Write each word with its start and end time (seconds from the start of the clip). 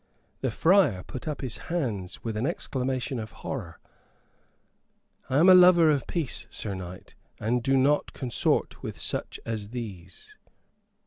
The 0.39 0.49
friar 0.49 1.03
put 1.03 1.27
up 1.27 1.41
his 1.41 1.57
hands 1.69 2.23
with 2.23 2.35
an 2.35 2.47
exclamation 2.47 3.19
of 3.19 3.33
horror. 3.45 3.77
"I 5.29 5.37
am 5.37 5.47
a 5.47 5.53
lover 5.53 5.91
of 5.91 6.07
peace, 6.07 6.47
Sir 6.49 6.73
Knight, 6.73 7.13
and 7.39 7.61
do 7.61 7.77
not 7.77 8.11
consort 8.11 8.81
with 8.81 8.97
such 8.99 9.39
as 9.45 9.69
these." 9.69 10.35